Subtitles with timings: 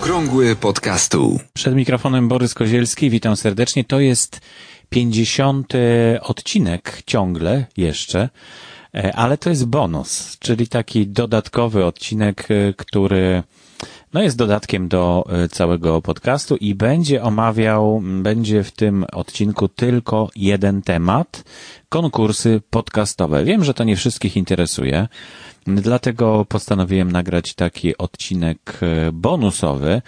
[0.00, 1.40] Okrągły podcastu.
[1.52, 3.84] Przed mikrofonem Borys Kozielski, witam serdecznie.
[3.84, 4.40] To jest
[4.88, 5.72] 50
[6.22, 8.28] odcinek ciągle jeszcze,
[8.94, 13.42] e, ale to jest bonus, czyli taki dodatkowy odcinek, e, który
[14.12, 20.28] no jest dodatkiem do e, całego podcastu i będzie omawiał, będzie w tym odcinku tylko
[20.36, 21.44] jeden temat,
[21.88, 23.44] konkursy podcastowe.
[23.44, 25.08] Wiem, że to nie wszystkich interesuje,
[25.66, 28.80] dlatego postanowiłem nagrać taki odcinek
[29.12, 30.02] bonusowy,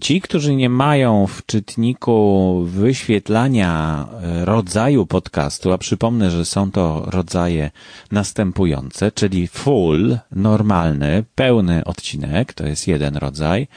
[0.00, 7.06] Ci, którzy nie mają w czytniku wyświetlania e, rodzaju podcastu, a przypomnę, że są to
[7.06, 7.70] rodzaje
[8.10, 13.68] następujące, czyli full, normalny, pełny odcinek, to jest jeden rodzaj.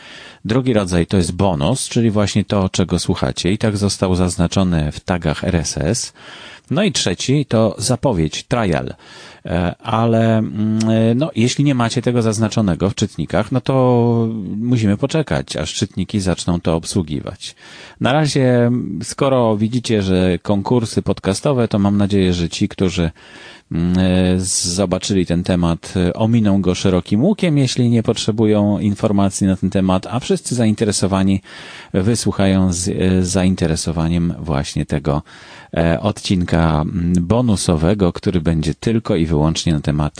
[0.45, 4.99] Drugi rodzaj to jest bonus, czyli właśnie to, czego słuchacie i tak został zaznaczony w
[4.99, 6.13] tagach RSS.
[6.71, 8.93] No i trzeci to zapowiedź, trial.
[9.45, 14.97] E, ale mm, e, no, jeśli nie macie tego zaznaczonego w czytnikach, no to musimy
[14.97, 17.55] poczekać, aż czytniki zaczną to obsługiwać.
[18.01, 18.71] Na razie,
[19.03, 23.11] skoro widzicie, że konkursy podcastowe, to mam nadzieję, że ci, którzy
[23.71, 29.69] mm, e, zobaczyli ten temat, ominą go szerokim łukiem, jeśli nie potrzebują informacji na ten
[29.69, 31.41] temat, a wszyscy zainteresowani
[31.93, 32.89] wysłuchają z
[33.27, 35.21] zainteresowaniem właśnie tego
[36.01, 40.19] odcinka mm, bonusowego, który będzie tylko i wyłącznie wyłącznie na temat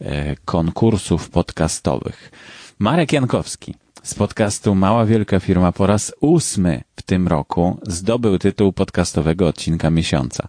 [0.00, 2.30] e, konkursów podcastowych.
[2.78, 8.72] Marek Jankowski z podcastu Mała Wielka Firma po raz ósmy w tym roku zdobył tytuł
[8.72, 10.48] podcastowego odcinka miesiąca.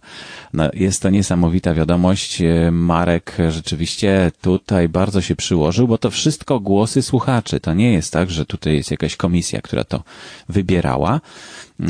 [0.52, 2.42] No, jest to niesamowita wiadomość.
[2.42, 7.60] E, Marek rzeczywiście tutaj bardzo się przyłożył, bo to wszystko głosy słuchaczy.
[7.60, 10.02] To nie jest tak, że tutaj jest jakaś komisja, która to
[10.48, 11.20] wybierała.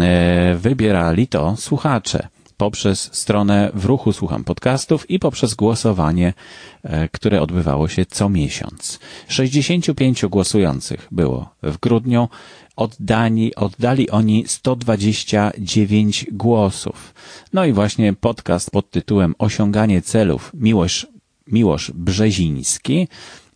[0.00, 2.28] E, wybierali to słuchacze
[2.62, 6.34] poprzez stronę w ruchu Słucham Podcastów i poprzez głosowanie,
[6.82, 8.98] e, które odbywało się co miesiąc.
[9.28, 12.28] 65 głosujących było w grudniu.
[12.76, 17.14] Oddani, oddali oni 129 głosów.
[17.52, 21.06] No i właśnie podcast pod tytułem Osiąganie celów Miłosz,
[21.46, 23.08] Miłosz Brzeziński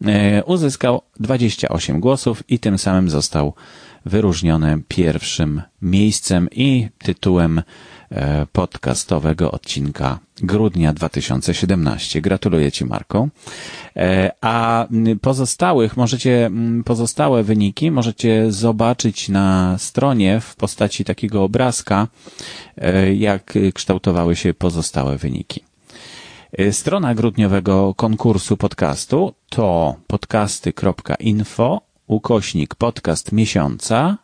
[0.04, 3.54] e, uzyskał 28 głosów i tym samym został
[4.06, 7.62] wyróżniony pierwszym miejscem i tytułem
[8.10, 12.20] E, podcastowego odcinka grudnia 2017.
[12.20, 13.28] Gratuluję Ci, Marko.
[13.96, 14.86] E, a
[15.22, 16.50] pozostałych możecie,
[16.84, 22.08] pozostałe wyniki możecie zobaczyć na stronie w postaci takiego obrazka,
[22.76, 25.60] e, jak kształtowały się pozostałe wyniki.
[26.70, 34.18] Strona grudniowego konkursu podcastu to podcasty.info ukośnik podcast miesiąca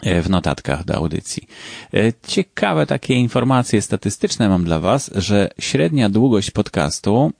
[0.04, 1.48] e, w notatkach do audycji.
[1.94, 7.31] E, ciekawe takie informacje statystyczne mam dla Was, że średnia długość podcastu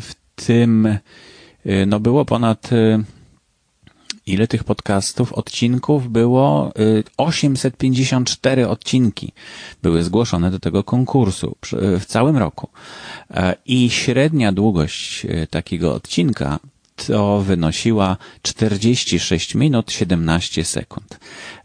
[0.00, 0.98] w tym
[1.86, 3.04] no było ponad y,
[4.26, 6.72] ile tych podcastów, odcinków było
[7.16, 9.32] 854 y, odcinki
[9.82, 11.56] były zgłoszone do tego konkursu
[12.00, 12.68] w całym roku.
[13.30, 16.58] E, I średnia długość takiego odcinka
[17.06, 21.18] to wynosiła 46 minut 17 sekund.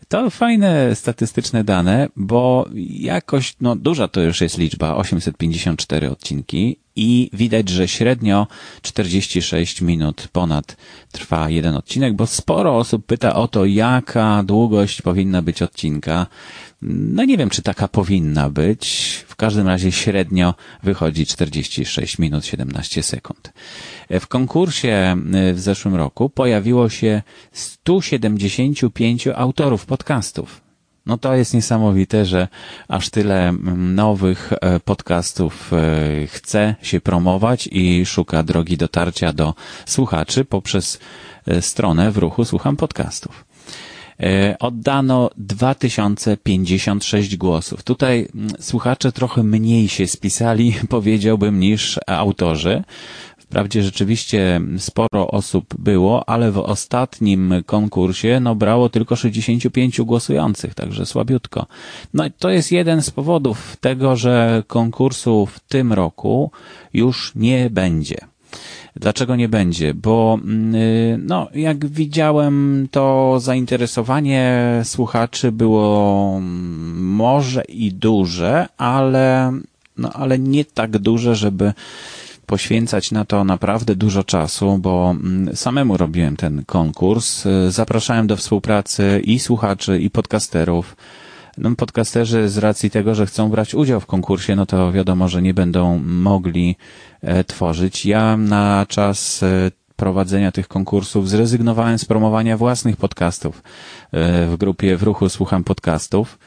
[0.08, 7.30] To fajne statystyczne dane, bo jakoś, no duża to już jest liczba, 854 odcinki i
[7.34, 8.48] widać, że średnio
[8.82, 10.78] 46 minut ponad
[11.12, 16.28] trwa jeden odcinek, bo sporo osób pyta o to, jaka długość powinna być odcinka.
[16.82, 19.16] No nie wiem, czy taka powinna być.
[19.28, 20.54] W każdym razie średnio
[20.84, 23.54] wychodzi 46 minut 17 sekund.
[24.10, 25.18] W konkursie
[25.50, 30.69] y, w zeszłym roku pojawiło się 175 autorów podcastów.
[31.10, 32.48] No to jest niesamowite, że
[32.88, 35.78] aż tyle mm, nowych e, podcastów e,
[36.28, 39.54] chce się promować i szuka drogi dotarcia do
[39.86, 41.00] słuchaczy poprzez
[41.48, 43.46] e, stronę w ruchu Słucham Podcastów.
[44.60, 47.84] Oddano 2056 głosów.
[47.84, 52.84] Tutaj mm, słuchacze trochę mniej się spisali, powiedziałbym, niż autorzy
[53.50, 61.06] Wprawdzie rzeczywiście sporo osób było, ale w ostatnim konkursie no, brało tylko 65 głosujących, także
[61.06, 61.66] słabiutko.
[62.14, 66.52] No i to jest jeden z powodów tego, że konkursu w tym roku
[66.94, 68.18] już nie będzie.
[68.96, 69.94] Dlaczego nie będzie?
[69.94, 79.54] Bo mm, y, no, jak widziałem, to zainteresowanie słuchaczy było mm, może i duże, ale,
[79.98, 81.74] no, ale nie tak duże, żeby
[82.50, 87.46] poświęcać na to naprawdę dużo czasu, bo mm, samemu robiłem ten konkurs.
[87.46, 90.96] Y, zapraszałem do współpracy i słuchaczy, i podcasterów.
[91.58, 95.42] No, podcasterzy z racji tego, że chcą brać udział w konkursie, no to wiadomo, że
[95.42, 96.76] nie będą mogli
[97.22, 98.06] e, tworzyć.
[98.06, 103.64] Ja na czas e, prowadzenia tych konkursów zrezygnowałem z promowania własnych podcastów.
[104.12, 106.40] E, w grupie w ruchu słucham podcastów.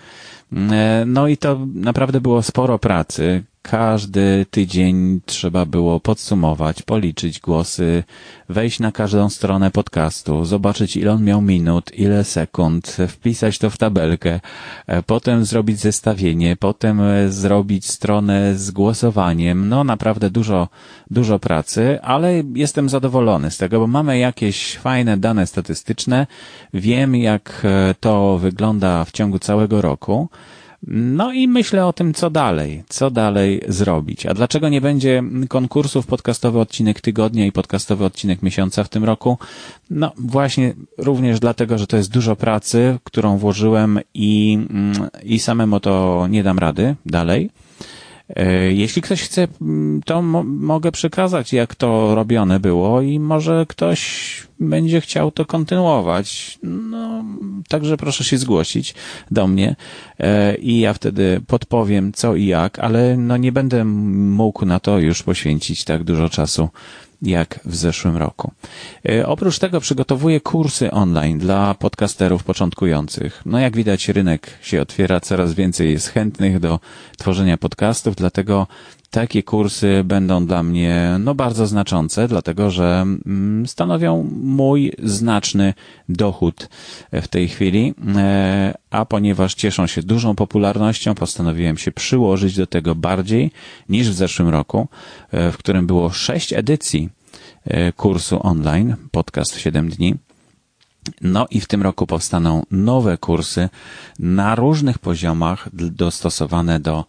[1.07, 8.05] No i to naprawdę było sporo pracy każdy tydzień trzeba było podsumować, policzyć głosy,
[8.49, 13.77] wejść na każdą stronę podcastu, zobaczyć ile on miał minut, ile sekund, wpisać to w
[13.77, 14.41] tabelkę,
[14.87, 19.69] e, potem zrobić zestawienie, potem e, zrobić stronę z głosowaniem.
[19.69, 20.69] No naprawdę dużo,
[21.11, 26.27] dużo pracy, ale jestem zadowolony z tego, bo mamy jakieś fajne dane statystyczne.
[26.75, 30.29] Wiem jak e, to wygląda w ciągu całego roku.
[30.87, 34.27] No i myślę o tym, co dalej, co dalej zrobić.
[34.27, 39.39] A dlaczego nie będzie konkursów podcastowy odcinek tygodnia i podcastowy odcinek miesiąca w tym roku?
[39.91, 45.81] No właśnie również dlatego, że to jest dużo pracy, którą włożyłem i, mm, i samemu
[45.81, 47.51] to nie dam rady dalej.
[48.29, 53.67] E, jeśli ktoś chce, mm, to mo mogę przekazać, jak to robione było i może
[53.69, 56.59] ktoś będzie chciał to kontynuować.
[56.63, 57.25] No,
[57.69, 58.95] także proszę się zgłosić
[59.31, 59.77] do mnie
[60.19, 64.99] e, i ja wtedy podpowiem co i jak, ale no nie będę mógł na to
[64.99, 66.69] już poświęcić tak dużo czasu
[67.23, 68.53] jak w zeszłym roku.
[69.09, 73.43] E, oprócz tego przygotowuję kursy online dla podcasterów początkujących.
[73.47, 76.81] No jak widać rynek się otwiera, coraz więcej jest chętnych do
[77.19, 78.67] tworzenia podcastów, dlatego
[79.13, 85.75] takie kursy będą dla mnie no bardzo znaczące, dlatego że mm, stanowią mój znaczny
[86.09, 86.69] dochód
[87.13, 92.95] w tej chwili, e, a ponieważ cieszą się dużą popularnością, postanowiłem się przyłożyć do tego
[92.95, 93.51] bardziej
[93.89, 94.89] niż w zeszłym roku,
[95.31, 97.09] e, w którym było sześć edycji
[97.65, 100.15] e, kursu online, podcast w 7 dni.
[101.21, 103.69] No i w tym roku powstaną nowe kursy
[104.19, 107.05] na różnych poziomach dostosowane do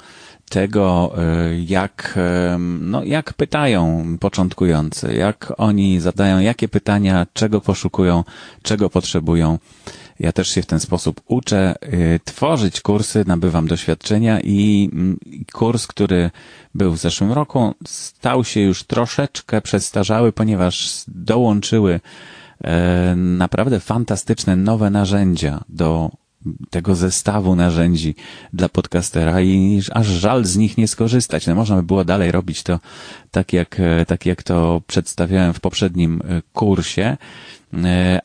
[0.53, 8.23] tego, e, jak, e, no, jak pytają początkujący, jak oni zadają, jakie pytania, czego poszukują,
[8.61, 9.59] czego potrzebują.
[10.19, 14.89] Ja też się w ten sposób uczę e, tworzyć kursy, nabywam doświadczenia i
[15.53, 16.31] kurs, który
[16.75, 21.99] był w zeszłym roku, stał się już troszeczkę przestarzały, ponieważ dołączyły
[23.15, 26.11] naprawdę fantastyczne nowe narzędzia do
[26.69, 28.15] tego zestawu narzędzi
[28.53, 31.47] dla podcastera i aż żal z nich nie skorzystać.
[31.47, 32.79] No można by było dalej robić to
[33.31, 37.17] tak jak, tak jak to przedstawiałem w poprzednim e, kursie, e,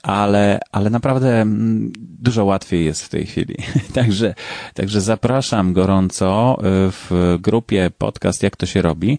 [0.02, 3.54] ale, ale naprawdę mm, dużo łatwiej jest w tej chwili.
[3.94, 4.34] Także,
[4.74, 9.18] także zapraszam gorąco e, w grupie podcast Jak to się robi.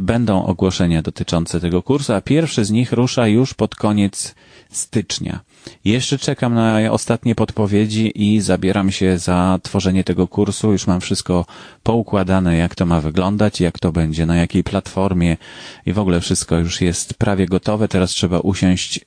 [0.00, 4.34] Będą ogłoszenia dotyczące tego kursu, a pierwszy z nich rusza już pod koniec
[4.70, 5.40] stycznia.
[5.84, 10.72] Jeszcze czekam na ostatnie podpowiedzi i zabieram się za tworzenie tego kursu.
[10.72, 11.46] Już mam wszystko
[11.82, 15.36] poukładane, jak to ma wyglądać, jak to będzie, na jakiej platformie
[15.86, 17.88] i w ogóle wszystko już jest prawie gotowe.
[17.88, 19.00] Teraz trzeba usiąść,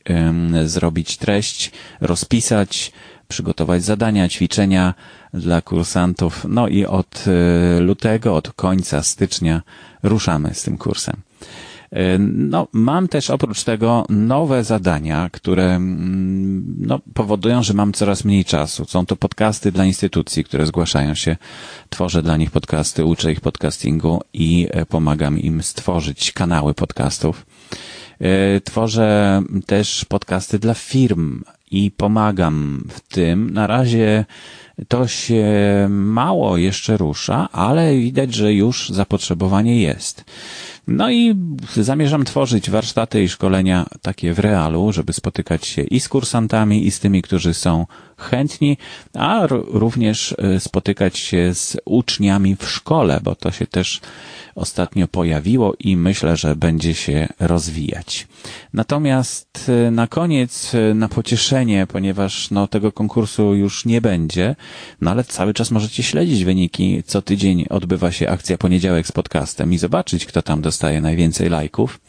[0.65, 2.91] zrobić treść, rozpisać,
[3.27, 4.93] przygotować zadania, ćwiczenia
[5.33, 6.45] dla kursantów.
[6.49, 9.61] No i od e, lutego, od końca stycznia
[10.03, 11.15] ruszamy z tym kursem.
[11.91, 15.79] E, no, mam też oprócz tego nowe zadania, które
[16.79, 18.85] no, powodują, że mam coraz mniej czasu.
[18.85, 21.37] Są to podcasty dla instytucji, które zgłaszają się.
[21.89, 27.45] Tworzę dla nich podcasty, uczę ich podcastingu i e, pomagam im stworzyć kanały podcastów.
[28.21, 33.53] E, tworzę też podcasty dla firm i pomagam w tym.
[33.53, 34.25] Na razie
[34.87, 35.45] to się
[35.89, 40.25] mało jeszcze rusza, ale widać, że już zapotrzebowanie jest.
[40.87, 41.35] No i
[41.75, 46.91] zamierzam tworzyć warsztaty i szkolenia takie w realu, żeby spotykać się i z kursantami, i
[46.91, 47.85] z tymi, którzy są
[48.17, 48.77] chętni,
[49.13, 54.01] a również e, spotykać się z uczniami w szkole, bo to się też
[54.55, 58.27] ostatnio pojawiło i myślę, że będzie się rozwijać.
[58.73, 64.55] Natomiast e, na koniec, e, na pocieszenie, ponieważ no, tego konkursu już nie będzie,
[65.01, 67.03] no ale cały czas możecie śledzić wyniki.
[67.05, 71.99] Co tydzień odbywa się akcja poniedziałek z podcastem i zobaczyć, kto tam dostaje najwięcej lajków.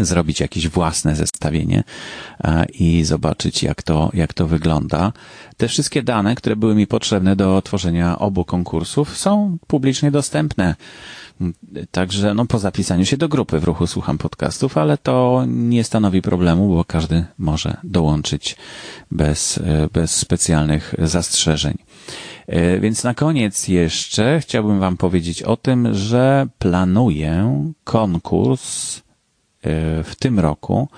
[0.00, 1.84] Zrobić jakieś własne zestawienie
[2.72, 5.12] i zobaczyć, jak to, jak to wygląda.
[5.56, 10.74] Te wszystkie dane, które były mi potrzebne do tworzenia obu konkursów, są publicznie dostępne.
[11.90, 16.22] Także no, po zapisaniu się do grupy w ruchu słucham podcastów, ale to nie stanowi
[16.22, 18.56] problemu, bo każdy może dołączyć
[19.10, 19.60] bez,
[19.92, 21.78] bez specjalnych zastrzeżeń.
[22.46, 29.05] E, więc na koniec jeszcze chciałbym Wam powiedzieć o tym, że planuję konkurs E,
[30.04, 30.88] w tym roku,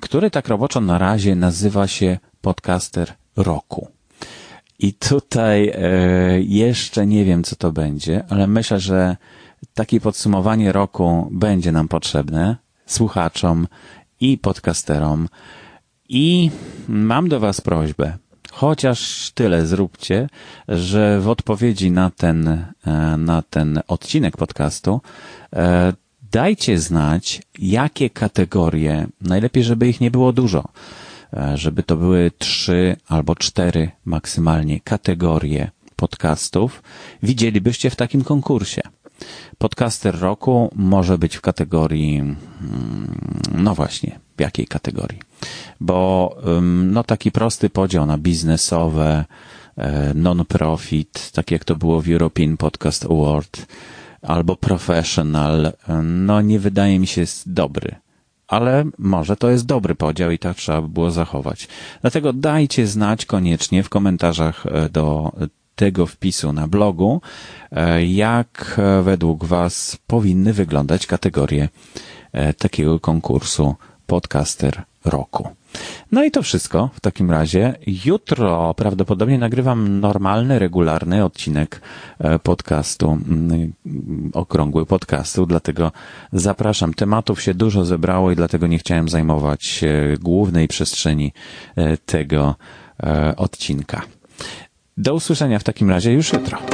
[0.00, 3.88] który tak roboczo na razie nazywa się Podcaster Roku.
[4.78, 5.80] I tutaj e,
[6.40, 9.16] jeszcze nie wiem, co to będzie, ale myślę, że
[9.74, 13.66] takie podsumowanie roku będzie nam potrzebne słuchaczom
[14.20, 15.28] i podcasterom.
[16.08, 16.50] I
[16.88, 18.16] mam do Was prośbę,
[18.52, 20.28] chociaż tyle zróbcie,
[20.68, 25.00] że w odpowiedzi na ten, e, na ten odcinek podcastu
[26.34, 30.64] dajcie znać, jakie kategorie, najlepiej, żeby ich nie było dużo,
[31.32, 36.82] e, żeby to były trzy albo cztery maksymalnie kategorie podcastów,
[37.22, 38.82] widzielibyście w takim konkursie.
[39.58, 42.36] Podcaster roku może być w kategorii, mm,
[43.54, 45.20] no właśnie, w jakiej kategorii?
[45.80, 46.36] Bo
[46.84, 49.24] no taki prosty podział na biznesowe,
[49.76, 53.66] e, non-profit, tak jak to było w European Podcast Award,
[54.24, 57.94] albo professional, no nie wydaje mi się jest dobry.
[58.48, 61.68] Ale może to jest dobry podział i tak trzeba by było zachować.
[62.00, 65.32] Dlatego dajcie znać koniecznie w komentarzach e, do
[65.76, 67.20] tego wpisu na blogu,
[67.72, 71.68] e, jak według Was powinny wyglądać kategorie
[72.32, 73.74] e, takiego konkursu
[74.06, 75.48] podcaster roku.
[76.12, 77.74] No i to wszystko w takim razie.
[78.04, 81.80] Jutro prawdopodobnie nagrywam normalny, regularny odcinek
[82.18, 83.72] e, podcastu, mm,
[84.32, 85.92] okrągły podcastu, dlatego
[86.32, 86.94] zapraszam.
[86.94, 89.84] Tematów się dużo zebrało i dlatego nie chciałem zajmować
[90.20, 91.32] głównej przestrzeni
[91.76, 92.54] e, tego
[93.02, 94.02] e, odcinka.
[94.96, 96.73] Do usłyszenia w takim razie już jutro.